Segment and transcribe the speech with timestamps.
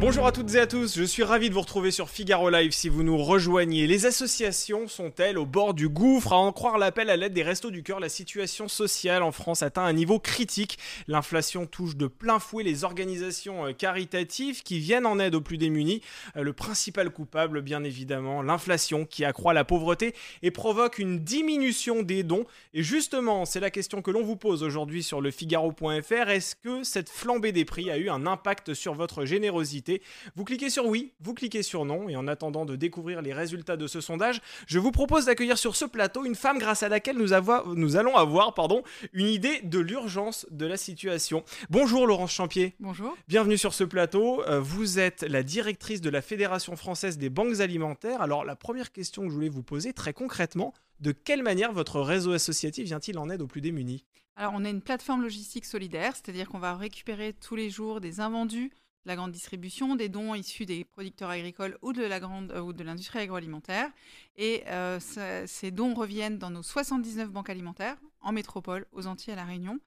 [0.00, 2.70] Bonjour à toutes et à tous, je suis ravi de vous retrouver sur Figaro Live
[2.70, 3.86] si vous nous rejoignez.
[3.86, 6.32] Les associations sont-elles au bord du gouffre?
[6.32, 9.62] À en croire l'appel à l'aide des Restos du Cœur, la situation sociale en France
[9.62, 10.78] atteint un niveau critique.
[11.06, 15.58] L'inflation touche de plein fouet les organisations euh, caritatives qui viennent en aide aux plus
[15.58, 16.00] démunis.
[16.34, 22.02] Euh, le principal coupable, bien évidemment, l'inflation qui accroît la pauvreté et provoque une diminution
[22.02, 22.46] des dons.
[22.72, 26.30] Et justement, c'est la question que l'on vous pose aujourd'hui sur le Figaro.fr.
[26.30, 29.89] Est-ce que cette flambée des prix a eu un impact sur votre générosité?
[30.36, 33.76] Vous cliquez sur oui, vous cliquez sur non, et en attendant de découvrir les résultats
[33.76, 37.16] de ce sondage, je vous propose d'accueillir sur ce plateau une femme grâce à laquelle
[37.16, 37.30] nous,
[37.74, 38.82] nous allons avoir pardon,
[39.12, 41.44] une idée de l'urgence de la situation.
[41.68, 42.74] Bonjour Laurence Champier.
[42.80, 43.16] Bonjour.
[43.28, 44.42] Bienvenue sur ce plateau.
[44.44, 48.22] Euh, vous êtes la directrice de la Fédération française des banques alimentaires.
[48.22, 52.00] Alors la première question que je voulais vous poser très concrètement, de quelle manière votre
[52.00, 54.04] réseau associatif vient-il en aide aux plus démunis?
[54.36, 58.20] Alors, on est une plateforme logistique solidaire, c'est-à-dire qu'on va récupérer tous les jours des
[58.20, 58.70] invendus
[59.04, 62.72] la grande distribution, des dons issus des producteurs agricoles ou de la grande euh, ou
[62.72, 63.90] de l'industrie agroalimentaire.
[64.36, 64.98] Et euh,
[65.46, 69.78] ces dons reviennent dans nos 79 banques alimentaires en métropole, aux Antilles, à la Réunion.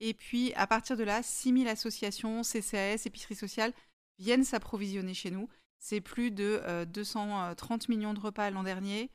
[0.00, 3.72] Et puis à partir de là, 6000 associations, CCAS, épicerie sociale
[4.18, 5.48] viennent s'approvisionner chez nous.
[5.78, 9.10] C'est plus de 230 euh, millions de repas l'an dernier,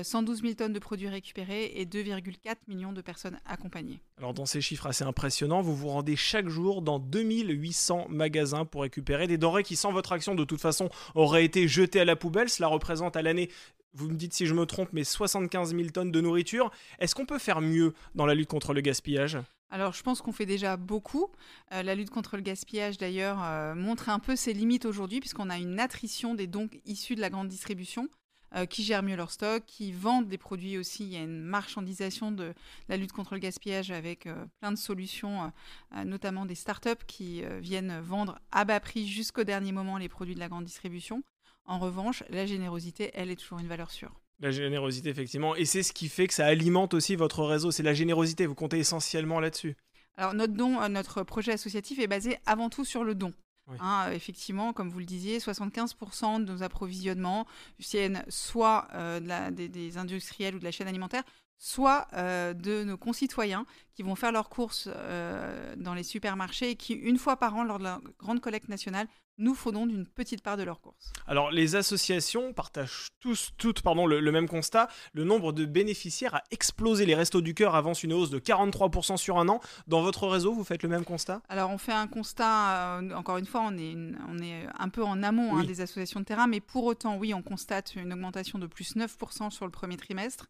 [0.00, 4.00] 112 euh, 000 tonnes de produits récupérés et 2,4 millions de personnes accompagnées.
[4.18, 8.82] Alors dans ces chiffres assez impressionnants, vous vous rendez chaque jour dans 2800 magasins pour
[8.82, 12.16] récupérer des denrées qui, sans votre action, de toute façon, auraient été jetées à la
[12.16, 12.48] poubelle.
[12.48, 13.50] Cela représente à l'année
[13.94, 16.70] vous me dites si je me trompe, mais 75 000 tonnes de nourriture.
[16.98, 19.38] Est-ce qu'on peut faire mieux dans la lutte contre le gaspillage?
[19.70, 21.28] Alors, je pense qu'on fait déjà beaucoup.
[21.72, 25.50] Euh, la lutte contre le gaspillage, d'ailleurs, euh, montre un peu ses limites aujourd'hui, puisqu'on
[25.50, 28.08] a une attrition des dons issus de la grande distribution.
[28.54, 31.04] Euh, qui gèrent mieux leur stock, qui vendent des produits aussi.
[31.04, 32.52] Il y a une marchandisation de
[32.90, 35.50] la lutte contre le gaspillage avec euh, plein de solutions,
[35.96, 40.34] euh, notamment des startups qui viennent vendre à bas prix jusqu'au dernier moment les produits
[40.34, 41.22] de la grande distribution.
[41.64, 44.20] En revanche, la générosité, elle est toujours une valeur sûre.
[44.40, 45.54] La générosité, effectivement.
[45.54, 47.70] Et c'est ce qui fait que ça alimente aussi votre réseau.
[47.70, 48.46] C'est la générosité.
[48.46, 49.76] Vous comptez essentiellement là-dessus.
[50.16, 53.32] Alors, notre don, notre projet associatif est basé avant tout sur le don.
[53.80, 57.46] Hein, effectivement, comme vous le disiez, 75% de nos approvisionnements
[57.78, 61.22] viennent soit euh, des, industriels ou de la chaîne alimentaire,
[61.58, 63.64] soit euh, de nos concitoyens
[63.94, 67.64] qui vont faire leurs courses euh, dans les supermarchés et qui, une fois par an,
[67.64, 69.06] lors de la grande collecte nationale,
[69.38, 71.12] nous faisons d'une petite part de leurs courses.
[71.26, 74.88] Alors les associations partagent tous, toutes pardon, le, même constat.
[75.12, 77.06] Le nombre de bénéficiaires a explosé.
[77.06, 79.60] Les Restos du Cœur avancent une hausse de 43% sur un an.
[79.86, 81.42] Dans votre réseau, vous faites le même constat?
[81.48, 83.96] Alors on fait un constat, euh, encore une fois, on est,
[84.28, 87.34] on est un peu en amont hein, des associations de terrain, mais pour autant, oui,
[87.34, 90.46] on constate une augmentation de plus 9% sur le premier trimestre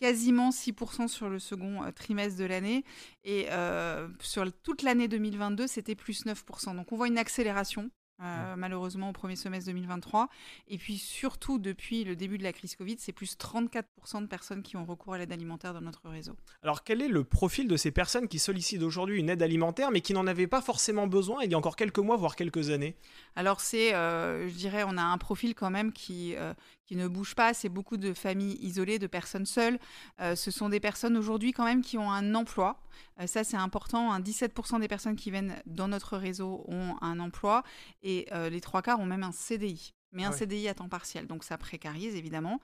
[0.00, 2.84] quasiment 6% sur le second euh, trimestre de l'année.
[3.22, 6.74] Et euh, sur toute l'année 2022, c'était plus 9%.
[6.74, 7.90] Donc on voit une accélération
[8.22, 10.28] euh, malheureusement au premier semestre 2023.
[10.68, 13.84] Et puis surtout, depuis le début de la crise Covid, c'est plus 34%
[14.22, 16.36] de personnes qui ont recours à l'aide alimentaire dans notre réseau.
[16.62, 20.00] Alors quel est le profil de ces personnes qui sollicitent aujourd'hui une aide alimentaire, mais
[20.00, 22.94] qui n'en avaient pas forcément besoin il y a encore quelques mois, voire quelques années?
[23.36, 26.52] Alors c'est, euh, je dirais, on a un profil quand même qui, euh,
[26.84, 27.54] qui ne bouge pas.
[27.54, 29.78] C'est beaucoup de familles isolées, de personnes seules.
[30.18, 32.80] ce sont des personnes aujourd'hui quand même qui ont un emploi.
[33.26, 34.18] Ça c'est important.
[34.18, 37.62] 17% des personnes qui viennent dans notre réseau ont un emploi.
[38.02, 41.26] Et euh, les trois quarts ont même un CDI, mais un CDI à temps partiel.
[41.26, 42.60] Donc ça précarise évidemment.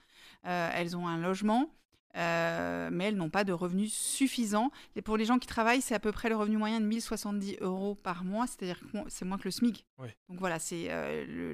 [0.47, 1.71] Euh, elles ont un logement.
[2.17, 4.71] Euh, mais elles n'ont pas de revenus suffisants.
[4.94, 7.59] Et pour les gens qui travaillent, c'est à peu près le revenu moyen de 1070
[7.61, 9.84] euros par mois, c'est-à-dire que c'est moins que le SMIC.
[10.31, 10.88] Donc voilà, c'est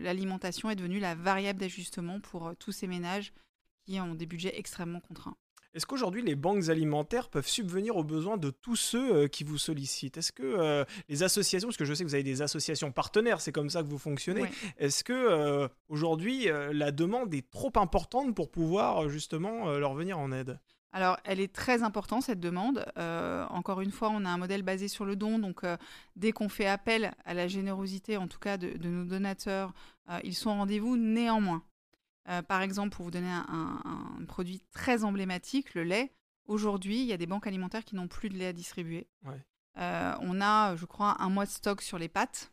[0.01, 3.33] l'alimentation est devenue la variable d'ajustement pour tous ces ménages
[3.85, 5.37] qui ont des budgets extrêmement contraints.
[5.75, 9.57] Est-ce qu'aujourd'hui les banques alimentaires peuvent subvenir aux besoins de tous ceux euh, qui vous
[9.57, 10.19] sollicitent?
[10.19, 13.41] Est-ce que euh, les associations, parce que je sais que vous avez des associations partenaires,
[13.41, 14.45] c'est comme ça que vous fonctionnez,
[14.77, 20.31] est-ce que euh, aujourd'hui la demande est trop importante pour pouvoir justement leur venir en
[20.33, 20.59] aide?
[20.93, 22.85] Alors, elle est très importante, cette demande.
[23.49, 25.39] encore une fois, on a un modèle basé sur le don.
[25.39, 25.63] Donc,
[26.17, 29.73] dès qu'on fait appel à la générosité, en tout cas de, de nos donateurs,
[30.23, 30.97] ils sont au rendez-vous.
[30.97, 31.63] Néanmoins,
[32.29, 36.13] euh, par exemple, pour vous donner un, produit très emblématique, le lait,
[36.47, 39.09] aujourd'hui, il y a des banques alimentaires qui n'ont plus de lait à distribuer.
[39.79, 42.53] Euh, on a, je crois, un mois de stock sur les pâtes.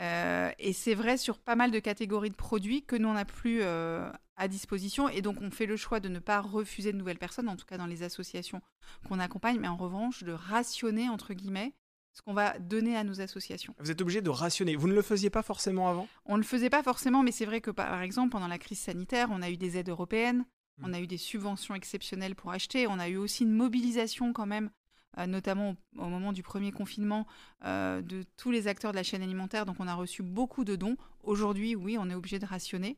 [0.00, 3.24] Euh, et c'est vrai sur pas mal de catégories de produits que nous, on n'a
[3.24, 5.08] plus à disposition.
[5.08, 7.66] Et donc, on fait le choix de ne pas refuser de nouvelles personnes, en tout
[7.66, 8.62] cas dans les associations
[9.08, 11.74] qu'on accompagne, mais en revanche, de rationner, entre guillemets,
[12.14, 13.74] ce qu'on va donner à nos associations.
[13.78, 14.76] Vous êtes obligé de rationner.
[14.76, 16.08] Vous ne le faisiez pas forcément avant?
[16.24, 18.78] On ne le faisait pas forcément, mais c'est vrai que par exemple, pendant la crise
[18.78, 20.46] sanitaire, on a eu des aides européennes.
[20.82, 22.88] On a eu des subventions exceptionnelles pour acheter.
[22.88, 24.70] On a eu aussi une mobilisation quand même,
[25.18, 27.28] euh, notamment au, au moment du premier confinement,
[27.64, 29.66] euh, de tous les acteurs de la chaîne alimentaire.
[29.66, 30.96] Donc on a reçu beaucoup de dons.
[31.22, 32.96] Aujourd'hui, oui, on est obligé de rationner.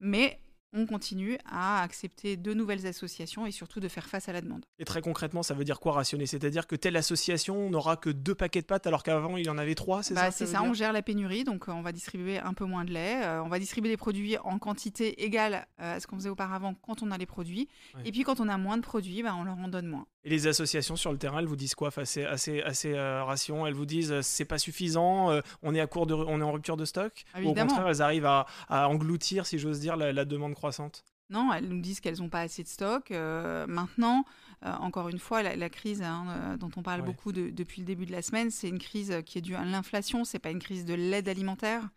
[0.00, 0.40] Mais
[0.72, 4.64] on continue à accepter de nouvelles associations et surtout de faire face à la demande.
[4.78, 6.26] Et très concrètement, ça veut dire quoi rationner?
[6.26, 9.58] C'est-à-dire que telle association n'aura que deux paquets de pâtes alors qu'avant il y en
[9.58, 11.92] avait trois, c'est Bah, ça c'est ça, on gère la pénurie, donc euh, on va
[11.92, 15.66] distribuer un peu moins de lait, euh, on va distribuer des produits en quantité égale
[15.80, 18.02] euh, à ce qu'on faisait auparavant quand on a les produits, Ouais.
[18.06, 20.06] et puis quand on a moins de produits, bah, on leur en donne moins.
[20.24, 21.90] Et les associations sur le terrain, elles vous disent quoi?
[21.90, 25.40] Face à ces, à ces euh, rations Elles vous disent euh, c'est pas suffisant, euh,
[25.62, 27.24] on est à court de, on est en rupture de stock?
[27.42, 31.04] Ou au contraire, elles arrivent à, à engloutir, si j'ose dire, la, la demande croissante
[31.28, 33.10] Non, elles nous disent qu'elles n'ont pas assez de stock.
[33.10, 34.24] Euh, maintenant,
[34.64, 37.06] euh, encore une fois, la, la crise hein, euh, dont on parle Ouais.
[37.06, 39.64] beaucoup de- depuis le début de la semaine, c'est une crise qui est due à
[39.64, 41.88] l'inflation, c'est pas une crise de l'aide alimentaire.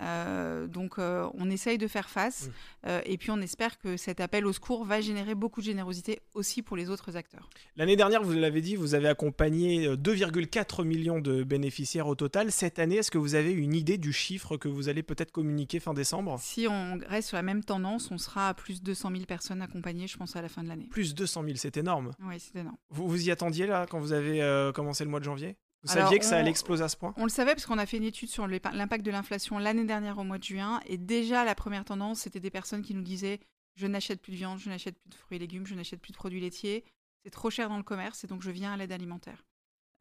[0.00, 2.50] Euh, donc, euh, on essaye de faire face,
[2.86, 6.20] euh, et puis on espère que cet appel au secours va générer beaucoup de générosité
[6.34, 7.48] aussi pour les autres acteurs.
[7.76, 12.50] L'année dernière, vous l'avez dit, vous avez accompagné euh, 2,4 millions de bénéficiaires au total.
[12.50, 15.78] Cette année, est-ce que vous avez une idée du chiffre que vous allez peut-être communiquer
[15.78, 16.38] fin décembre?
[16.40, 19.62] Si on reste sur la même tendance, on sera à plus de 200 000 personnes
[19.62, 20.88] accompagnées, je pense, à la fin de l'année.
[20.90, 22.12] Plus 200 000, c'est énorme.
[22.24, 22.76] Oui, c'est énorme.
[22.90, 25.56] Vous vous y attendiez là quand vous avez commencé le mois de janvier?
[25.84, 27.12] Vous Alors, saviez que ça on- allait exploser à ce point?
[27.16, 30.18] On le savait parce qu'on a fait une étude sur l'impact de l'inflation l'année dernière
[30.18, 30.80] au mois de juin.
[30.86, 33.40] Et déjà, la première tendance, c'était des personnes qui nous disaient
[33.76, 36.12] Je n'achète plus de viande, je n'achète plus de fruits et légumes, je n'achète plus
[36.12, 36.84] de produits laitiers.
[37.24, 39.44] C'est trop cher dans le commerce et donc je viens à l'aide alimentaire.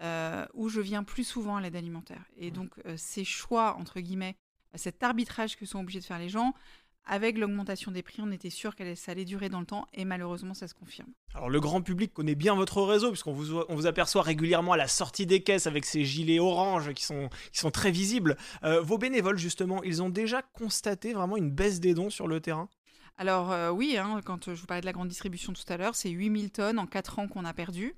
[0.02, 2.24] Euh, ou je viens plus souvent à l'aide alimentaire.
[2.38, 4.36] Et donc, euh, ces choix, entre guillemets,
[4.76, 6.54] cet arbitrage que sont obligés de faire les gens,
[7.06, 10.06] avec l'augmentation des prix, on était sûr que ça allait durer dans le temps et
[10.06, 11.10] malheureusement, ça se confirme.
[11.34, 14.78] Alors le grand public connaît bien votre réseau puisqu'on vous, on vous aperçoit régulièrement à
[14.78, 17.30] la sortie des caisses avec ces gilets orange qui sont,
[17.72, 18.38] très visibles.
[18.64, 22.40] Euh, vos bénévoles justement, ils ont déjà constaté vraiment une baisse des dons sur le
[22.40, 22.70] terrain?
[23.18, 25.94] Alors euh, oui, hein, quand je vous parlais de la grande distribution tout à l'heure,
[25.94, 27.94] c'est 8000 tonnes en 4 ans qu'on a perdu.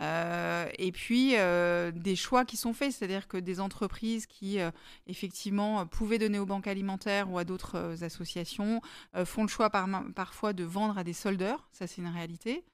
[0.00, 4.70] Euh, et puis euh, des choix qui sont faits, c'est-à-dire que des entreprises qui euh,
[5.06, 8.80] effectivement euh, pouvaient donner aux banques alimentaires ou à d'autres euh, associations
[9.14, 12.64] euh, font le choix par- parfois de vendre à des soldeurs, ça c'est une réalité.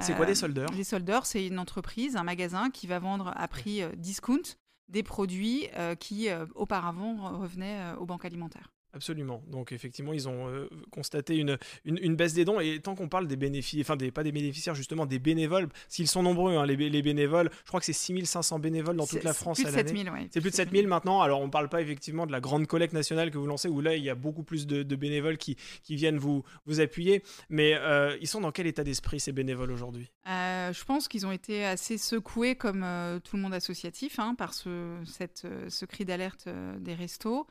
[0.00, 0.70] C'est quoi Euh, des soldeurs?
[0.72, 4.42] Les soldeurs, c'est une entreprise, un magasin qui va vendre à prix euh, discount
[4.88, 8.70] des produits euh, qui euh, auparavant revenaient euh, aux banques alimentaires.
[8.92, 9.42] Absolument.
[9.48, 12.58] Donc effectivement, ils ont euh, constaté une, une, une baisse des dons.
[12.60, 16.08] Et tant qu'on parle des bénéficiaires, enfin des, pas des bénéficiaires, justement des bénévoles, s'ils
[16.08, 19.24] sont nombreux, hein, les, les bénévoles, je crois que c'est 6500 bénévoles dans toute C'est-
[19.24, 19.88] la c'est France plus à de l'année.
[19.88, 20.28] 7000, ouais.
[20.32, 21.20] C'est plus de 7000 maintenant.
[21.20, 23.80] Alors, on ne parle pas effectivement de la grande collecte nationale que vous lancez, où
[23.80, 27.22] là, il y a beaucoup plus de, de bénévoles qui, qui viennent vous, vous appuyer.
[27.48, 30.10] Mais euh, ils sont dans quel état d'esprit, ces bénévoles, aujourd'hui?
[30.28, 32.84] Euh, je pense qu'ils ont été assez secoués, comme
[33.24, 36.48] tout le monde associatif, hein, par ce, cette, ce cri d'alerte
[36.80, 37.46] des restos.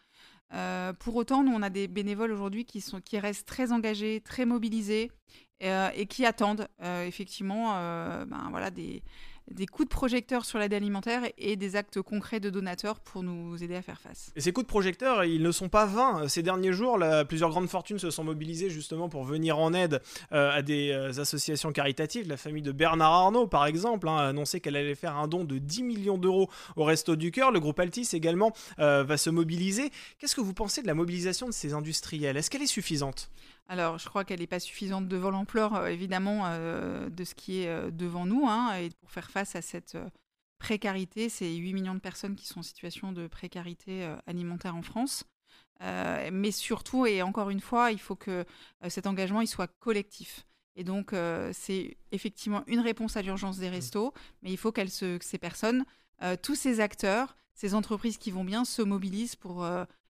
[0.53, 2.81] Euh, pour autant, nous, on a des bénévoles aujourd'hui qui,
[3.19, 5.11] restent très engagés, très mobilisés
[5.63, 7.73] euh, et qui attendent euh, effectivement
[8.25, 9.03] ben, voilà, des,
[9.51, 13.61] des coups de projecteur sur l'aide alimentaire et des actes concrets de donateurs pour nous
[13.63, 14.31] aider à faire face.
[14.35, 16.27] Et ces coups de projecteur, ils ne sont pas vains.
[16.27, 20.01] Ces derniers jours, là, plusieurs grandes fortunes se sont mobilisées justement pour venir en aide
[20.31, 22.27] euh, à des euh, associations caritatives.
[22.27, 25.43] La famille de Bernard Arnault, par exemple, hein, a annoncé qu'elle allait faire un don
[25.43, 27.51] de 10 millions d'euros au Resto du Cœur.
[27.51, 29.91] Le groupe Altis également euh, va se mobiliser.
[30.17, 32.37] Qu'est-ce que vous pensez de la mobilisation de ces industriels?
[32.37, 33.29] Est-ce qu'elle est suffisante?
[33.71, 37.91] Alors, je crois qu'elle n'est pas suffisante devant l'ampleur, évidemment, euh, de ce qui est
[37.91, 38.47] devant nous.
[38.47, 40.09] hein, et pour faire face à cette euh,
[40.59, 44.81] précarité, c'est 8 millions de personnes qui sont en situation de précarité euh, alimentaire en
[44.81, 45.23] France.
[45.81, 48.45] Euh, mais surtout, et encore une fois, il faut que
[48.89, 50.45] cet engagement il soit collectif.
[50.75, 55.17] Et donc, euh, c'est effectivement une réponse à l'urgence des restos, mais il faut se-
[55.17, 55.85] que ces personnes,
[56.21, 59.65] euh, tous ces acteurs, ces entreprises qui vont bien, se mobilisent pour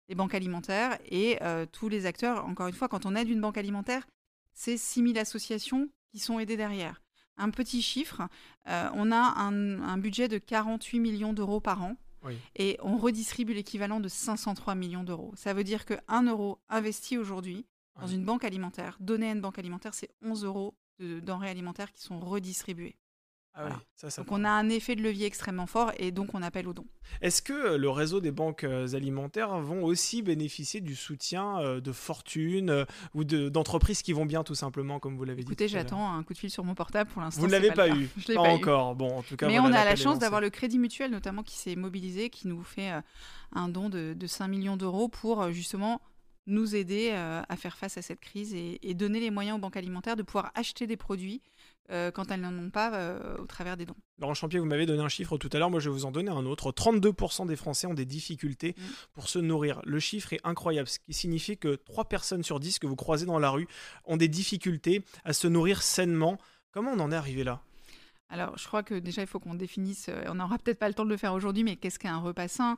[0.07, 1.39] les banques alimentaires et
[1.71, 2.45] tous les acteurs.
[2.45, 4.05] Encore une fois, quand on aide une banque alimentaire,
[4.53, 7.01] c'est 6000 associations qui sont aidées derrière.
[7.39, 8.22] Un petit chiffre,
[8.67, 12.36] euh, on a un, un budget de 48 millions d'euros par an Oui.
[12.55, 15.31] et on redistribue l'équivalent de 503 millions d'euros.
[15.36, 17.65] Ça veut dire que 1 euro investi aujourd'hui
[18.00, 21.91] dans une banque alimentaire, donné à une banque alimentaire, c'est 11 euros de denrées alimentaires
[21.91, 22.96] qui sont redistribués.
[23.56, 23.75] Ah Voilà.
[23.77, 26.41] oui, ça, ça Donc on a un effet de levier extrêmement fort et donc on
[26.41, 26.86] appelle aux dons.
[27.22, 31.82] Est-ce que euh, le réseau des banques euh, alimentaires vont aussi bénéficier du soutien euh,
[31.82, 35.68] de fortunes ou de- d'entreprises qui vont bien tout simplement, comme vous l'avez dit Écoutez,
[35.68, 37.41] j'attends un coup de fil sur mon portable pour l'instant.
[37.41, 38.56] Vous ne l'avez pas, eu Je l'ai Pas pas eu.
[38.56, 38.96] encore.
[38.96, 41.44] Bon, en tout cas, Mais voilà, on a la chance d'avoir le Crédit Mutuel notamment
[41.44, 42.91] qui s'est mobilisé, qui nous fait
[43.53, 46.01] un don de, de 5 millions d'euros pour justement
[46.48, 49.77] nous aider à faire face à cette crise et, et, donner les moyens aux banques
[49.77, 51.41] alimentaires de pouvoir acheter des produits
[51.91, 53.96] euh, quand elles n'en ont pas euh, au travers des dons.
[54.19, 56.12] Laurent Champier, vous m'avez donné un chiffre tout à l'heure, moi je vais vous en
[56.12, 56.72] donner un autre.
[56.72, 58.84] 32% des Français ont des difficultés mm.
[59.13, 59.81] pour se nourrir.
[59.86, 63.25] Le chiffre est incroyable, ce qui signifie que 3 personnes sur 10 que vous croisez
[63.25, 63.67] dans la rue
[64.05, 66.38] ont des difficultés à se nourrir sainement.
[66.72, 67.62] Comment on en est arrivé là?
[68.31, 70.93] Alors, je crois que déjà, il faut qu'on définisse, euh, on n'aura peut-être pas le
[70.93, 72.77] temps de le faire aujourd'hui, mais qu'est-ce qu'un repas sain?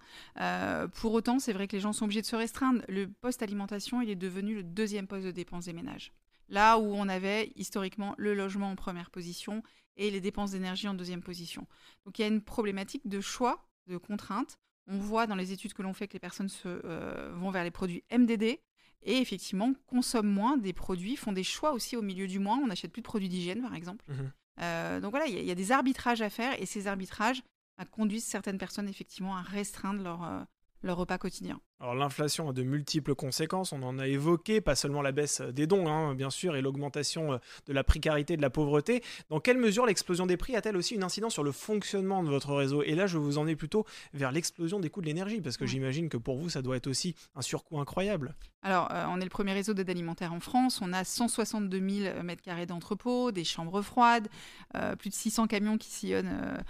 [1.01, 2.81] Pour autant, c'est vrai que les gens sont obligés de se restreindre.
[2.87, 6.13] Le poste alimentation, il est devenu le deuxième poste de dépenses des ménages.
[6.51, 9.63] Là où on avait historiquement le logement en première position
[9.95, 11.65] et les dépenses d'énergie en deuxième position.
[12.05, 14.57] Donc il y a une problématique de choix, de contraintes.
[14.87, 17.63] On voit dans les études que l'on fait que les personnes se, euh, vont vers
[17.63, 18.59] les produits MDD
[19.03, 22.59] et effectivement consomment moins des produits, font des choix aussi au milieu du mois.
[22.61, 24.03] On n'achète plus de produits d'hygiène par exemple.
[24.09, 27.41] Mmh euh, donc voilà, il y, a des arbitrages à faire et ces arbitrages
[27.77, 30.43] bah, conduisent certaines personnes effectivement à restreindre leur, euh,
[30.83, 31.59] leur repas quotidien.
[31.81, 35.65] Alors l'inflation a de multiples conséquences, on en a évoqué, pas seulement la baisse des
[35.65, 39.01] dons, hein, bien sûr, et l'augmentation euh, de la précarité, de la pauvreté.
[39.29, 42.53] Dans quelle mesure l'explosion des prix a-t-elle aussi une incidence sur le fonctionnement de votre
[42.53, 42.83] réseau?
[42.83, 43.83] Et là, je vous en ai plutôt
[44.13, 46.85] vers l'explosion des coûts de l'énergie, parce que j'imagine que pour vous, ça doit être
[46.85, 48.35] aussi un surcoût incroyable.
[48.61, 51.89] Alors, euh, on est le premier réseau d'aide alimentaire en France, on a 162 000
[52.21, 54.27] m2 d'entrepôts, des chambres froides,
[54.75, 56.63] euh, plus de 600 camions qui sillonnent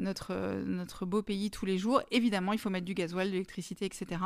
[0.00, 2.00] notre, notre beau pays tous les jours.
[2.12, 4.20] Évidemment, il faut mettre du gasoil, de l'électricité, etc.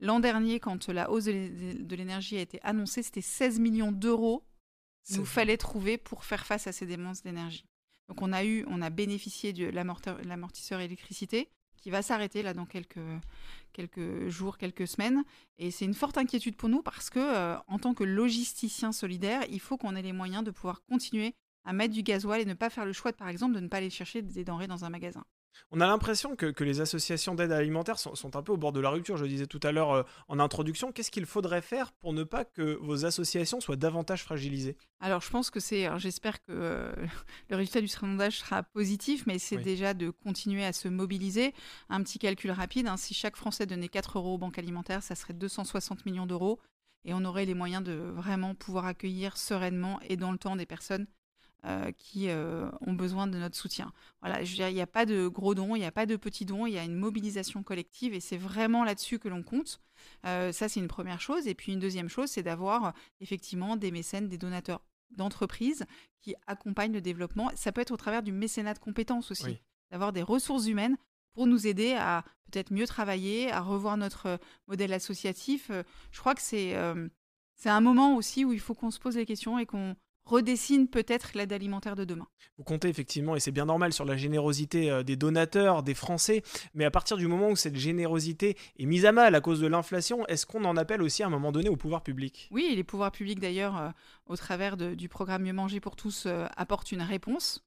[0.00, 4.44] L'an dernier, quand la hausse de l'énergie a été annoncée, c'était 16 millions d'euros
[5.04, 7.66] qu'il nous fallait trouver pour faire face à ces dépenses d'énergie.
[8.08, 12.64] Donc on a eu, on a bénéficié de l'amortisseur électricité qui va s'arrêter là dans
[12.64, 12.98] quelques,
[13.72, 15.22] quelques jours, quelques semaines.
[15.58, 19.42] Et c'est une forte inquiétude pour nous parce que euh, en tant que logisticien solidaire,
[19.50, 22.54] il faut qu'on ait les moyens de pouvoir continuer à mettre du gasoil et ne
[22.54, 24.90] pas faire le choix, par exemple, de ne pas aller chercher des denrées dans un
[24.90, 25.24] magasin.
[25.70, 28.90] On a l'impression que, les associations d'aide alimentaire sont, un peu au bord de la
[28.90, 29.16] rupture.
[29.16, 32.44] Je disais tout à l'heure euh, en introduction, qu'est-ce qu'il faudrait faire pour ne pas
[32.44, 34.76] que vos associations soient davantage fragilisées?
[35.00, 36.92] Alors, je pense que c'est, j'espère que euh,
[37.50, 41.54] le résultat du sondage sera positif, mais c'est déjà de continuer à se mobiliser.
[41.88, 45.14] Un petit calcul rapide, hein, si chaque Français donnait 4 euros aux banques alimentaires, ça
[45.14, 46.60] serait 260 millions d'euros.
[47.04, 50.66] Et on aurait les moyens de vraiment pouvoir accueillir sereinement et dans le temps des
[50.66, 51.06] personnes
[51.66, 53.90] euh, qui euh, ont besoin de notre soutien.
[54.20, 56.44] Voilà, je il n'y a pas de gros dons, il n'y a pas de petits
[56.44, 59.80] dons, il y a une mobilisation collective et c'est vraiment là-dessus que l'on compte.
[60.26, 61.46] Euh, ça, c'est une première chose.
[61.46, 65.86] Et puis une deuxième chose, c'est d'avoir effectivement des mécènes, des donateurs d'entreprises
[66.20, 67.50] qui accompagnent le développement.
[67.54, 69.58] Ça peut être au travers du mécénat de compétences aussi,
[69.90, 70.98] d'avoir des ressources humaines
[71.32, 75.70] pour nous aider à peut-être mieux travailler, à revoir notre modèle associatif.
[76.10, 76.76] Je crois que c'est
[77.54, 80.88] c'est un moment aussi où il faut qu'on se pose les questions et qu'on redessine
[80.88, 82.26] peut-être l'aide alimentaire de demain.
[82.56, 86.42] Vous comptez effectivement, et c'est bien normal, sur la générosité euh, des donateurs, des Français,
[86.72, 89.66] mais à partir du moment où cette générosité est mise à mal à cause de
[89.66, 92.48] l'inflation, est-ce qu'on en appelle aussi à un moment donné au pouvoir public?
[92.52, 93.90] Oui, les pouvoirs publics d'ailleurs, euh,
[94.26, 97.64] au travers du programme Mieux manger pour tous, euh, apportent une réponse,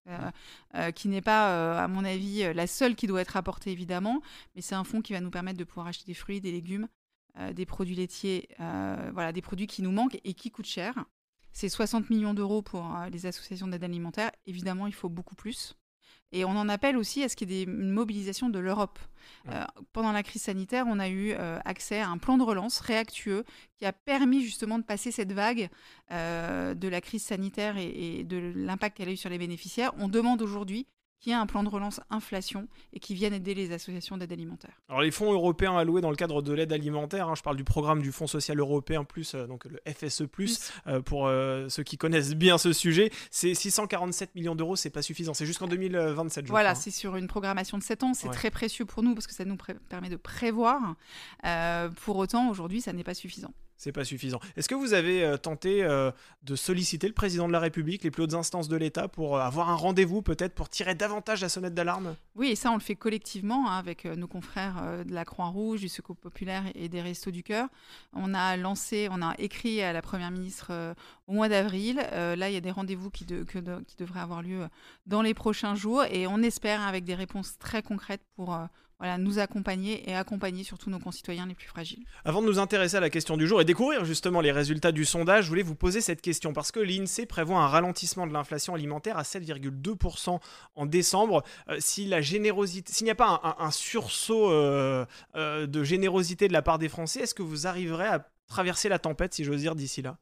[0.96, 4.22] qui n'est pas, à mon avis, la seule qui doit être apportée évidemment,
[4.56, 6.88] mais c'est un fonds qui va nous permettre de pouvoir acheter des fruits, des légumes,
[7.54, 11.06] des produits laitiers, voilà, des produits qui nous manquent et qui coûtent cher.
[11.60, 14.30] C'est 60 millions d'euros pour euh, les associations d'aide alimentaire.
[14.46, 15.76] Évidemment, il faut beaucoup plus.
[16.32, 19.00] Et on en appelle aussi à ce qu'il y ait des, une mobilisation de l'Europe.
[19.50, 22.80] Euh, pendant la crise sanitaire, on a eu euh, accès à un plan de relance
[22.80, 23.44] réactueux
[23.76, 25.70] qui a permis justement de passer cette vague
[26.12, 29.94] de la crise sanitaire et, et de l'impact qu'elle a eu sur les bénéficiaires.
[29.98, 30.86] On demande aujourd'hui
[31.20, 34.82] qui a un plan de relance inflation et qui viennent aider les associations d'aide alimentaire.
[34.90, 37.64] Alors les fonds européens alloués dans le cadre de l'aide alimentaire, hein, je parle du
[37.64, 41.84] programme du Fonds social européen plus, euh, donc le FSE plus, euh, pour euh, ceux
[41.84, 46.46] qui connaissent bien ce sujet, c'est 647 millions d'euros, c'est pas suffisant, c'est jusqu'en 2027.
[46.46, 46.76] Je voilà, hein.
[46.76, 49.46] c'est sur une programmation de 7 ans, c'est très précieux pour nous parce que ça
[49.46, 49.58] nous
[49.90, 50.96] permet de prévoir.
[52.02, 54.40] pour autant, aujourd'hui, ça n'est pas suffisant c'est pas suffisant.
[54.56, 56.12] Est-ce que vous avez euh, tenté euh,
[56.44, 59.42] de solliciter le président de la République, les plus hautes instances de l'État, pour euh,
[59.42, 62.16] avoir un rendez-vous peut-être pour tirer davantage la sonnette d'alarme?
[62.36, 65.90] Oui, et ça on le fait collectivement hein, avec nos confrères de la Croix-Rouge, du
[65.90, 67.68] Secours populaire et des Restos du Cœur.
[68.14, 70.96] On a lancé, on a écrit à la Première ministre
[71.28, 71.98] au mois d'avril.
[72.12, 74.68] là, il y a des rendez-vous qui, qui devraient avoir lieu
[75.06, 78.58] dans les prochains jours et on espère avec des réponses très concrètes pour
[79.00, 82.04] voilà, nous accompagner et accompagner surtout nos concitoyens les plus fragiles.
[82.26, 85.06] Avant de nous intéresser à la question du jour et découvrir justement les résultats du
[85.06, 88.74] sondage, je voulais vous poser cette question parce que l'INSEE prévoit un ralentissement de l'inflation
[88.74, 90.40] alimentaire à 7,2%
[90.76, 91.44] en décembre.
[91.70, 96.54] Euh, si la générosité, s'il n'y a pas un, sursaut euh, euh, de générosité de
[96.54, 99.76] la part des Français, est-ce que vous arriverez à traverser la tempête, si j'ose dire,
[99.76, 100.18] d'ici là?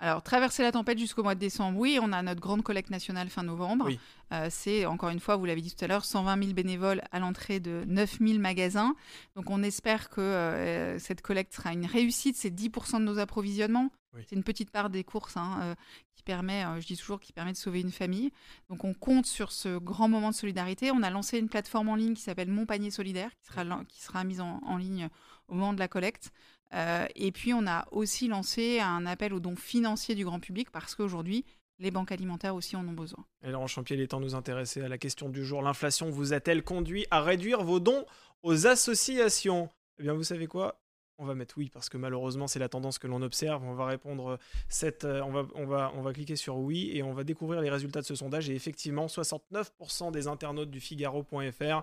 [0.00, 3.28] Alors, traverser la tempête jusqu'au mois de décembre, oui, on a notre grande collecte nationale
[3.28, 3.86] fin novembre.
[3.86, 3.98] Oui.
[4.32, 7.18] Euh, c'est, encore une fois, vous l'avez dit tout à l'heure, 120 000 bénévoles à
[7.18, 8.94] l'entrée de 9 000 magasins.
[9.34, 12.36] Donc, on espère que euh, cette collecte sera une réussite.
[12.36, 13.90] C'est 10 de nos approvisionnements.
[14.14, 14.22] Oui.
[14.28, 15.74] C'est une petite part des courses hein, euh,
[16.14, 18.30] qui permet, je dis toujours, qui permet de sauver une famille.
[18.70, 20.92] Donc, on compte sur ce grand moment de solidarité.
[20.92, 24.00] On a lancé une plateforme en ligne qui s'appelle Mon Panier Solidaire, qui sera, qui
[24.00, 25.08] sera mise en, en ligne
[25.48, 26.30] au moment de la collecte.
[26.74, 30.70] Euh, et puis, on a aussi lancé un appel aux dons financiers du grand public
[30.70, 31.44] parce qu'aujourd'hui,
[31.78, 33.24] les banques alimentaires aussi en ont besoin.
[33.44, 35.62] Et Laurent Champier, il temps nous intéresser à la question du jour.
[35.62, 38.04] L'inflation vous a-t-elle conduit à réduire vos dons
[38.42, 39.68] aux associations?
[39.98, 40.80] Eh bien, vous savez quoi?
[41.20, 43.64] On va mettre oui parce que malheureusement c'est la tendance que l'on observe.
[43.64, 44.38] On va répondre
[44.84, 47.60] euh, euh, on va, on va, on va cliquer sur oui et on va découvrir
[47.60, 48.48] les résultats de ce sondage.
[48.50, 51.82] Et effectivement, 69% des internautes du Figaro.fr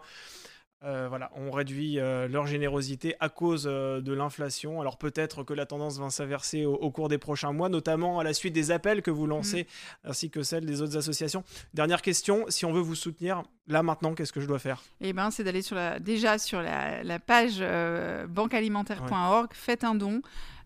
[0.86, 4.80] euh, voilà, ont réduit euh, leur générosité à cause euh, de l'inflation.
[4.82, 8.24] Alors peut-être que la tendance va s'inverser au, au cours des prochains mois, notamment à
[8.24, 9.68] la suite des appels que vous lancez,
[10.04, 11.44] ainsi que celles des autres associations.
[11.74, 14.84] Dernière question, si on veut vous soutenir, là maintenant, qu'est-ce que je dois faire?
[15.02, 19.96] Eh ben, c'est d'aller sur la, déjà sur la, la page euh, banquealimentaire.org, faites un
[19.96, 20.22] don.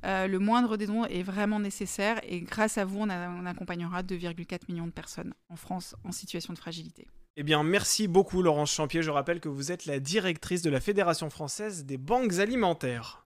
[0.05, 3.45] Euh, le moindre des dons est vraiment nécessaire et grâce à vous, on, a- on
[3.45, 7.07] accompagnera 2,4 millions de personnes en France en situation de fragilité.
[7.35, 9.01] Eh bien, merci beaucoup Laurence Champier.
[9.01, 13.17] Je rappelle que vous êtes la directrice de la Fédération française des banques alimentaires.